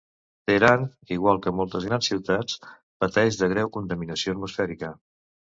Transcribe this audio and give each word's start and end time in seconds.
Teheran, 0.49 0.85
igual 1.17 1.41
que 1.43 1.53
moltes 1.57 1.85
grans 1.89 2.09
ciutats, 2.11 2.57
pateix 3.05 3.39
de 3.43 3.53
greu 3.55 3.73
contaminació 3.79 4.37
atmosfèrica. 4.39 4.95